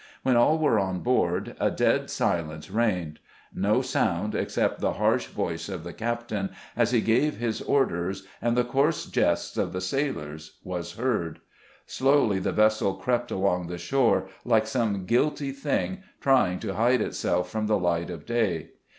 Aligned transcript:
When 0.23 0.35
all 0.35 0.57
were 0.57 0.79
on 0.79 1.01
board, 1.01 1.55
a 1.59 1.69
dead 1.69 2.09
silence 2.09 2.71
reigned. 2.71 3.19
No 3.53 3.83
sound, 3.83 4.33
except 4.33 4.79
the 4.81 4.93
harsh 4.93 5.27
voice 5.27 5.69
of 5.69 5.83
the 5.83 5.93
captain, 5.93 6.49
as 6.75 6.89
he 6.89 7.01
gave 7.01 7.37
his 7.37 7.61
orders, 7.61 8.25
and 8.41 8.57
the 8.57 8.63
coarse 8.63 9.05
jests 9.05 9.57
of 9.59 9.73
the 9.73 9.79
sailors, 9.79 10.57
was 10.63 10.93
heard. 10.93 11.39
Slowly 11.85 12.39
the 12.39 12.51
vessel 12.51 12.95
crept 12.95 13.29
along 13.29 13.67
the 13.67 13.77
shore, 13.77 14.27
like 14.43 14.65
some 14.65 15.05
guilty 15.05 15.51
thing, 15.51 15.99
trying 16.19 16.57
to 16.61 16.73
hide 16.73 17.01
itself 17.01 17.51
from 17.51 17.67
the 17.67 17.77
light 17.77 18.09
of 18.09 18.25
day. 18.25 18.69